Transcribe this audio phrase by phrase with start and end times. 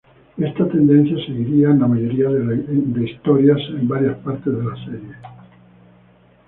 [0.39, 5.15] Esta tendencia seguiría en la mayoría de historias en varias partes de la serie.